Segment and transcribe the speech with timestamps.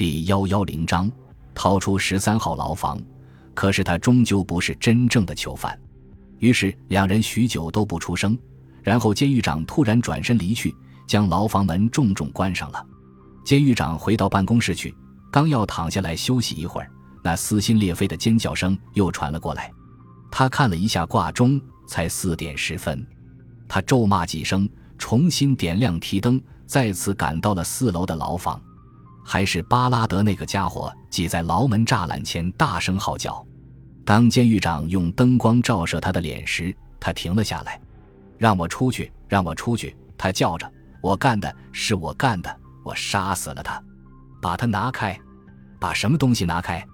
[0.00, 1.12] 第幺幺零章，
[1.54, 2.98] 逃出十三号牢房，
[3.52, 5.78] 可是他终究不是真正的囚犯。
[6.38, 8.34] 于是两人许久都不出声，
[8.82, 10.74] 然后监狱长突然转身离去，
[11.06, 12.82] 将牢房门重重关上了。
[13.44, 14.94] 监狱长回到办公室去，
[15.30, 16.90] 刚要躺下来休息一会儿，
[17.22, 19.70] 那撕心裂肺的尖叫声又传了过来。
[20.30, 23.06] 他看了一下挂钟，才四点十分。
[23.68, 28.58] 他咒骂几声，重新点亮提灯，再次赶到了四楼的牢房。
[29.24, 33.44] 还是巴拉德那个家伙挤在牢门栅栏前大声号叫。
[34.04, 37.80] 当监狱长用灯光照射他的脸时，他停了下来。
[38.38, 39.12] “让我出去！
[39.28, 40.70] 让我出去！”他叫着。
[41.02, 42.54] “我干的，是我干的！
[42.82, 43.80] 我杀死了他！
[44.42, 45.18] 把他拿开！
[45.78, 46.84] 把什么东西拿开？”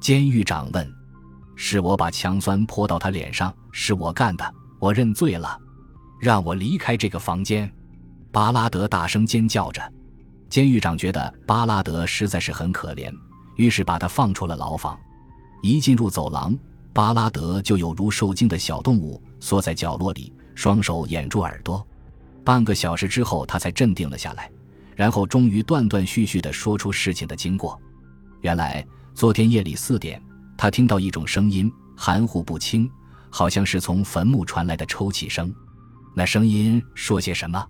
[0.00, 0.90] 监狱长问。
[1.54, 4.54] “是我把强酸泼到他脸上，是我干的！
[4.78, 5.58] 我认罪了！
[6.20, 7.70] 让我离开这个房间！”
[8.32, 9.92] 巴拉德大声尖叫着。
[10.56, 13.14] 监狱长觉得巴拉德实在是很可怜，
[13.56, 14.98] 于是把他放出了牢房。
[15.60, 16.56] 一进入走廊，
[16.94, 21.86] 巴拉德就有如受惊的小动物，缩在角落里，双手掩住耳朵。
[22.42, 24.50] 半个小时之后，他才镇定了下来，
[24.94, 27.78] 然后终于断断续续地说出事情的经过。
[28.40, 30.18] 原来，昨天夜里四点，
[30.56, 32.90] 他听到一种声音，含糊不清，
[33.28, 35.54] 好像是从坟墓传来的抽泣声。
[36.14, 37.62] 那声音说些什么？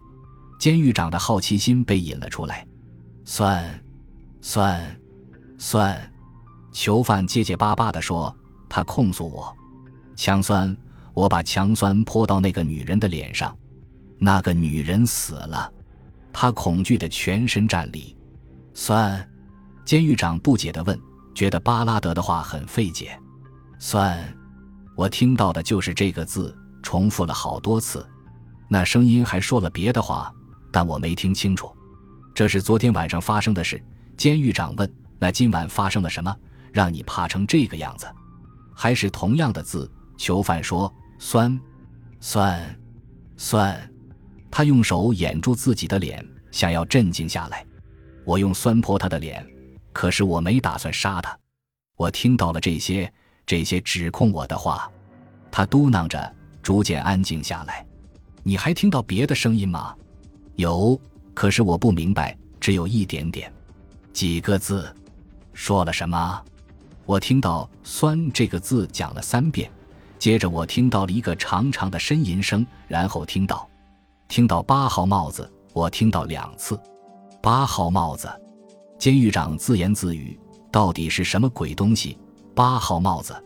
[0.60, 2.64] 监狱长的好奇心被引了出来，
[3.28, 3.84] 酸，
[4.40, 4.80] 酸，
[5.58, 6.12] 酸。
[6.70, 8.34] 囚犯结结巴巴地说
[8.70, 9.52] ：“他控诉我，
[10.14, 10.74] 强酸，
[11.12, 13.54] 我把强酸泼到那个女人的脸上，
[14.16, 15.70] 那个女人死了。”
[16.32, 18.16] 他恐惧的全身战栗。
[18.74, 19.28] 酸，
[19.84, 20.96] 监狱长不解地问，
[21.34, 23.18] 觉得巴拉德的话很费解。
[23.80, 24.32] 酸，
[24.96, 28.06] 我听到的就是这个字，重复了好多次。
[28.68, 30.32] 那声音还说了别的话。
[30.70, 31.74] 但我没听清楚，
[32.36, 33.82] 这是昨天晚上发生的事。
[34.14, 36.36] 监狱长问：“那今晚发生了什么，
[36.70, 38.06] 让你怕成这个样子？”
[38.76, 39.90] 还是同样的字。
[40.18, 41.58] 囚犯说：“酸，
[42.20, 42.78] 酸，
[43.38, 43.90] 酸。”
[44.52, 47.64] 他用手掩住自己的脸，想要镇静下来。
[48.26, 49.42] 我用酸泼他的脸，
[49.94, 51.34] 可是我没打算杀他。
[51.96, 53.10] 我听到了这些
[53.46, 54.92] 这些指控我的话。
[55.50, 57.86] 他嘟囔着，逐渐安静下来。
[58.42, 59.96] 你还听到别的声音吗？
[60.56, 61.00] 有，
[61.36, 63.52] 可是我不明白，只有一点点，
[64.14, 64.90] 几个字，
[65.52, 66.42] 说了什么？
[67.04, 69.70] 我听到“酸”这个字讲了三遍，
[70.18, 73.68] 接着我听到了一个长长的呻吟声，然后听到，
[74.28, 76.80] 听到八号帽子，我听到两次，
[77.42, 78.26] 八号帽子。
[78.98, 80.40] 监狱长自言自语
[80.72, 82.18] ：“到底是什么鬼东西？
[82.54, 83.36] 八号帽子，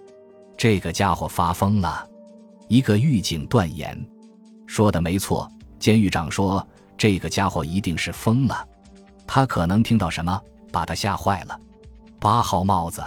[0.57, 2.07] 这个家伙发疯了。”
[2.69, 4.01] 一个狱警断言
[4.65, 6.65] ：“说的没错。”监狱长说。
[7.00, 8.69] 这个家伙一定是疯了，
[9.27, 10.38] 他可能听到什么，
[10.71, 11.59] 把他吓坏了。
[12.19, 13.03] 八号帽子，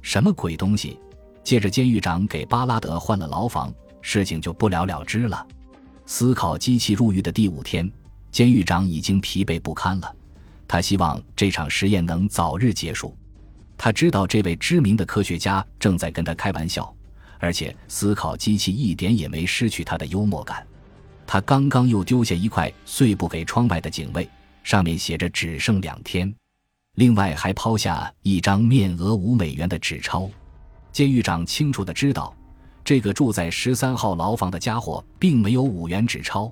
[0.00, 0.98] 什么鬼东西？
[1.44, 5.46] 借着，监狱长给巴拉德换了牢房，事情就不了了之了。
[6.06, 7.92] 思考机器入狱的第五天，
[8.30, 10.10] 监狱长已经疲惫不堪了。
[10.66, 13.14] 他希望这场实验能早日结束。
[13.76, 16.90] 他知道这位知名的科学家正在跟他开玩笑，
[17.38, 20.66] 而且思考机器一点也没失去他的幽默感。
[21.30, 24.26] 他刚刚又丢下一块碎布给窗外的警卫，
[24.62, 26.34] 上面写着“只剩两天”，
[26.96, 30.30] 另外还抛下一张面额五美元的纸钞。
[30.90, 32.34] 监狱长清楚的知道，
[32.82, 36.50] 这个住在十三号牢房的家伙并没有五元纸钞，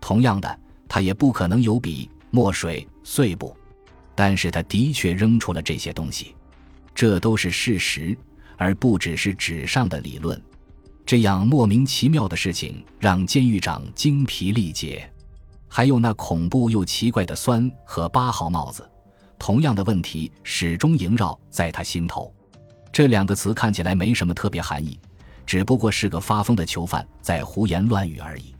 [0.00, 3.54] 同样的，他也不可能有笔、墨水、碎布，
[4.14, 6.34] 但是他的确扔出了这些东西，
[6.94, 8.16] 这都是事实，
[8.56, 10.42] 而不只是纸上的理论。
[11.06, 15.08] 这样莫名其妙的事情让监狱长精疲力竭，
[15.68, 18.84] 还有那恐怖又奇怪的酸和八号帽子，
[19.38, 22.34] 同样的问题始终萦绕在他心头。
[22.92, 24.98] 这两个词看起来没什么特别含义，
[25.46, 28.52] 只不过是个发疯的囚犯在胡言乱语而已。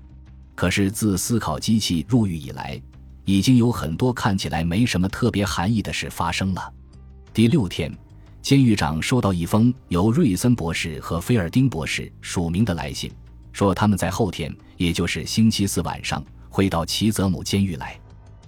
[0.54, 2.80] 可是自思考机器入狱以来，
[3.24, 6.72] 已经有很多看起来没什么特别含义的事发生了。
[7.34, 7.92] 第六天。
[8.46, 13.10] 监狱长收到一封由瑞森博士和菲尔丁博士署名的来信，
[13.52, 17.98] 说他们在后天，也就是星期四晚上会到齐泽姆监狱来。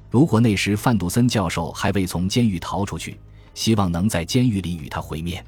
[0.09, 3.19] 如果那时范杜森教授还未从监狱逃出去，
[3.55, 5.45] 希望能在监狱里与他会面。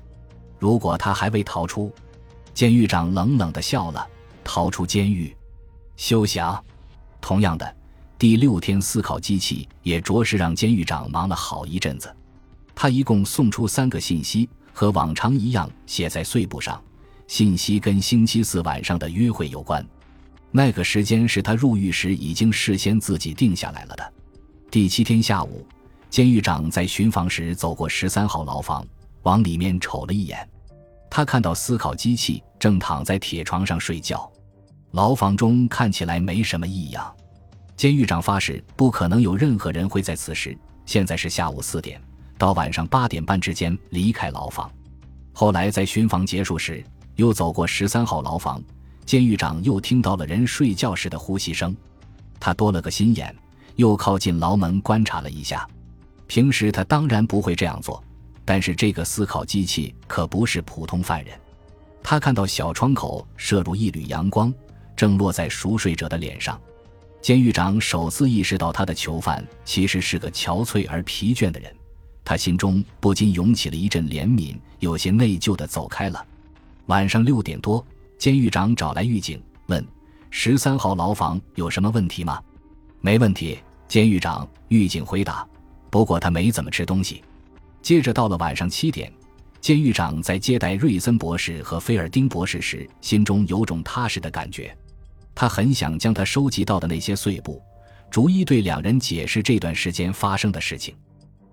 [0.58, 1.94] 如果他还未逃出，
[2.52, 4.04] 监狱长冷冷地笑了。
[4.42, 5.32] 逃出监狱，
[5.96, 6.60] 休想！
[7.20, 7.76] 同样的，
[8.18, 12.12] 第六天思考机器也着实让监狱长忙了好一阵子。
[12.82, 16.82] 他一共送出三个信息，和往常一样写在碎布上。
[17.26, 19.86] 信息跟星期四晚上的约会有关，
[20.50, 24.12] 那个时间是他入狱时已经事先自己定下来了的。
[24.70, 25.66] 第七天下午，
[26.08, 28.82] 监狱长在巡房时走过十三号牢房，
[29.24, 30.48] 往里面瞅了一眼。
[31.10, 34.26] 他看到思考机器正躺在铁床上睡觉，
[34.92, 37.14] 牢房中看起来没什么异样。
[37.76, 40.56] 监狱长发誓，不可能有任何人会在此时
[40.86, 42.00] （现在是下午四点）
[42.40, 44.72] 到晚上八点半之间离开牢房。
[45.30, 46.82] 后来在巡房结束时，
[47.16, 48.62] 又走过十三号牢房，
[49.04, 51.76] 监狱长又听到了人睡觉时的呼吸声。
[52.40, 53.36] 他多了个心眼，
[53.76, 55.68] 又靠近牢门观察了一下。
[56.26, 58.02] 平时他当然不会这样做，
[58.42, 61.38] 但是这个思考机器可不是普通犯人。
[62.02, 64.50] 他看到小窗口射入一缕阳光，
[64.96, 66.58] 正落在熟睡者的脸上。
[67.20, 71.70] 监狱长首次意识到，他的囚犯其实是个憔悴而疲倦的人。
[72.30, 76.24] 他心中不禁涌起了一阵怜悯，有些内疚的走开了。
[76.86, 77.84] 晚上六点多，
[78.18, 79.84] 监狱长找来狱警，问
[80.30, 82.40] ：“十三号牢房有什么问题吗
[83.02, 85.44] ？”“没问题。”监狱长、狱警回答。
[85.90, 87.20] 不过他没怎么吃东西。
[87.82, 89.12] 接着到了晚上七点，
[89.60, 94.72] 监狱长在接待瑞森博士和菲尔丁博士时，心中有种踏实的感觉。
[95.34, 97.60] 他很想将他收集到的那些碎布，
[98.08, 100.94] 逐一对两人解释这段时间发生的事情。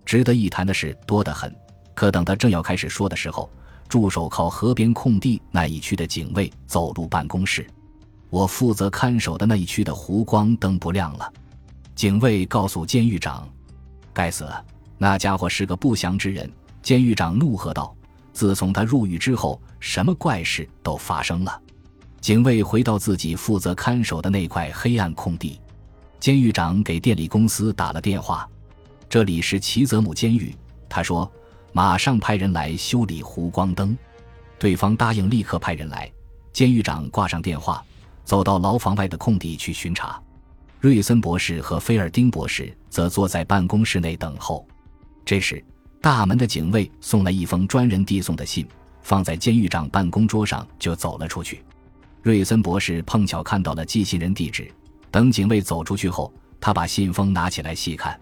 [0.07, 1.53] 值得一谈的事多得很。
[1.93, 3.49] 可等他正要开始说的时候，
[3.89, 7.67] 驻守靠河边空地那一区的警卫走入办公室。
[8.29, 11.33] 我负责看守的那一区的湖光灯不亮了。
[11.93, 13.45] 警卫告诉监狱长。
[14.13, 14.49] 该死！
[14.97, 16.49] 那家伙是个不祥之人。
[16.81, 17.93] 监狱长怒喝道
[18.31, 21.61] ：“自从他入狱之后，什么怪事都发生了。”
[22.21, 25.59] 警卫回到自己负责看守的那块黑暗空地。
[26.19, 28.47] 监狱长给电力公司打了电话
[29.09, 30.55] ：“这里是齐泽姆监狱。”
[30.89, 31.31] 他说
[31.73, 33.97] ：“马上派人来修理弧光灯。”
[34.59, 36.11] 对方答应立刻派人来。
[36.51, 37.85] 监狱长挂上电话，
[38.23, 40.19] 走到牢房外的空地去巡查。
[40.79, 44.67] 瑞森博士和菲尔丁博士则坐在办公室内等候。
[45.23, 45.63] 这时，
[46.01, 48.67] 大门的警卫送来一封专人递送的信，
[49.03, 51.63] 放在监狱长办公桌上，就走了出去。
[52.23, 54.71] 瑞森博士碰巧看到了寄信人地址。
[55.11, 58.19] 等警卫走出去后，他把信封拿起来细看。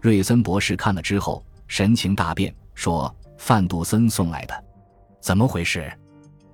[0.00, 4.64] 瑞森博士看了之后，神情大变，说：“范杜森送来的，
[5.20, 5.92] 怎么回事？”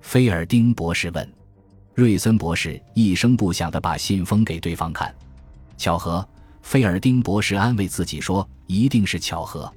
[0.01, 1.33] 菲尔丁博士问。
[1.93, 5.13] 瑞森博士一声不响地把信封给对方看。
[5.77, 6.27] 巧合，
[6.61, 9.71] 菲尔丁博士安慰自己说：“一定是巧合。”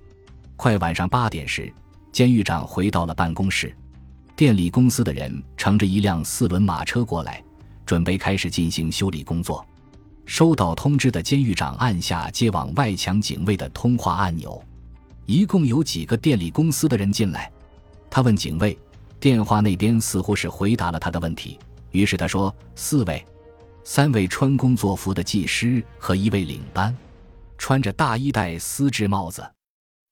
[0.57, 1.73] 快晚上八点时，
[2.11, 3.73] 监狱长回到了办公室。
[4.35, 7.43] 电力公司的人乘着一辆四轮马车过来，
[7.85, 9.65] 准备开始进行修理工作。
[10.29, 14.63] 收到通知的监狱长按下接往外墙警卫的通话按钮。
[15.25, 17.51] 一共有几个电力公司的人进来？
[18.11, 18.79] 他问警卫。
[19.19, 21.59] 电话那边似乎是回答了他的问题，
[21.91, 23.25] 于是他说：“四位。”
[23.83, 26.95] 三位穿工作服的技师和一位领班，
[27.57, 29.45] 穿着大衣戴丝质帽子，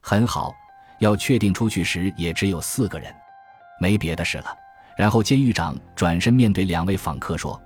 [0.00, 0.52] 很好。
[0.98, 3.14] 要确定出去时也只有四个人，
[3.78, 4.46] 没别的事了。
[4.96, 7.60] 然后监狱长转身面对两位访客说：“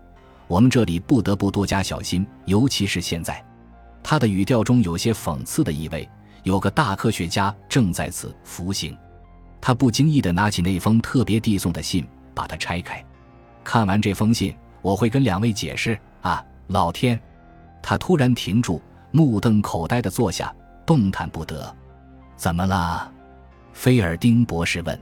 [0.50, 3.40] 我们这里不得不多加小心，尤其是现在。”
[4.02, 6.08] 他的语调中有些讽刺的意味。
[6.42, 8.96] 有个大科学家正在此服刑。
[9.60, 12.04] 他不经意地拿起那封特别递送的信，
[12.34, 13.04] 把它拆开，
[13.62, 14.56] 看完这封信。
[14.80, 17.20] 我会跟两位解释啊，老天！
[17.82, 18.80] 他突然停住，
[19.10, 20.50] 目瞪口呆地坐下，
[20.86, 21.76] 动弹不得。
[22.36, 23.12] 怎么了？
[23.74, 24.98] 菲尔丁博士问。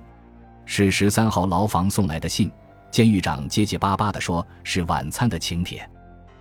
[0.67, 2.51] 是十三号牢房送来的信。
[2.91, 5.89] 监狱长结结巴巴地说：“是晚餐的请帖。”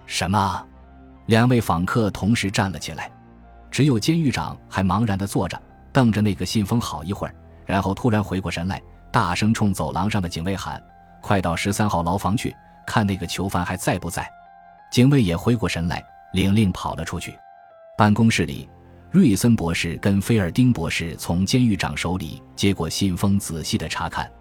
[0.06, 0.66] 什么？
[1.26, 3.12] 两位访客同时站了起来，
[3.70, 5.62] 只有监狱长还茫然地坐着，
[5.92, 7.36] 瞪着那个信封好一会儿，
[7.66, 10.82] 然后突然回过神来，大声冲走廊上的警卫喊
[11.22, 12.56] ：“快到十三号牢房去！”
[12.88, 14.26] 看那个囚犯还在不在？
[14.90, 16.02] 警卫也回过神来，
[16.32, 17.38] 领令跑了出去。
[17.98, 18.70] 办公室里，
[19.12, 24.32] 瑞森博士跟菲尔丁博士从监狱长手里接过信封，仔细的查看，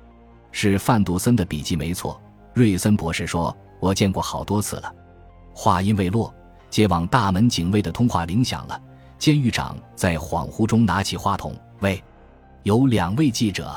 [0.59, 2.19] 是范杜森的笔记没错。
[2.55, 4.91] 瑞森博士说：“我见过好多次了。”
[5.53, 6.35] 话音未落，
[6.71, 8.81] 接往大门警卫的通话铃响了。
[9.19, 12.03] 监狱长在恍惚中拿起话筒：“喂，
[12.63, 13.71] 有两位记者，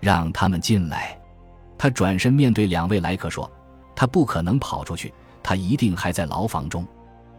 [0.00, 1.18] 让他们进来。”
[1.78, 3.50] 他转身面对两位来客说。
[3.96, 6.86] 他不可能跑出去，他一定还在牢房中。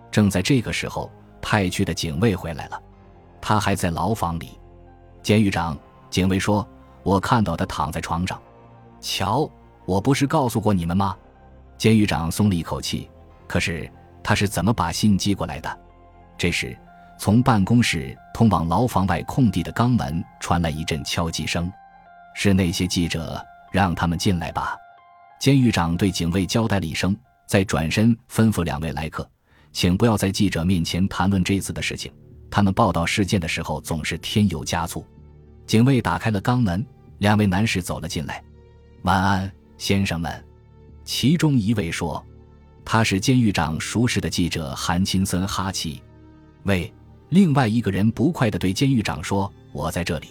[0.10, 1.12] 正在这个时候，
[1.44, 2.82] 派去的警卫回来了，
[3.40, 4.58] 他还在牢房里。
[5.22, 5.78] 监狱长，
[6.10, 6.68] 警卫说
[7.04, 8.40] ：“我看到他躺在床上。”
[9.04, 9.48] 瞧，
[9.86, 11.16] 我不是告诉过你们吗？
[11.78, 13.10] 监狱长松了一口气。
[13.46, 13.92] 可是
[14.24, 15.80] 他是怎么把信寄过来的？
[16.38, 16.76] 这时，
[17.20, 21.72] 从办公室通往牢房外空地的钢门传来一阵敲击声，
[22.34, 24.76] 是那些记者，让他们进来吧。
[25.38, 29.30] 监狱长对警卫交代了一声，再转身吩咐两位来客
[29.74, 32.12] ：“请不要在记者面前谈论这次的事情。
[32.50, 35.06] 他们报道事件的时候总是添油加醋。
[35.68, 36.84] 警卫打开了肛门，
[37.18, 38.42] 两位男士走了进来。
[39.04, 40.32] 晚安，先生们。
[41.04, 42.26] 其中一位说
[42.86, 46.02] ：“他是监狱长熟识的记者韩钦森哈气。”
[46.64, 46.92] 喂，
[47.28, 50.28] 另外一个人不快地对监狱长说：“我在这里。”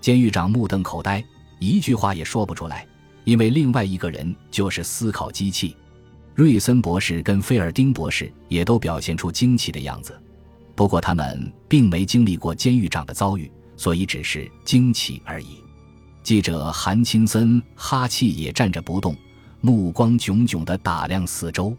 [0.00, 1.22] 监狱长目瞪口呆，
[1.58, 2.86] 一句话也说不出来，
[3.24, 5.76] 因为另外一个人就是思考机器。
[6.34, 10.18] 瑞森博士跟菲尔丁博士也都表现出惊奇的样子，
[10.74, 15.62] 不过他们并没经历过监狱长的遭遇，所以只是惊奇而已。
[16.28, 19.16] 记者韩青森哈气也站着不动，
[19.62, 21.74] 目光炯炯地打量四周。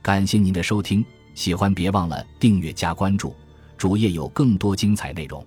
[0.00, 1.04] 感谢您的收听，
[1.34, 3.34] 喜欢别忘了订阅加关注，
[3.76, 5.46] 主页有更多精彩内容。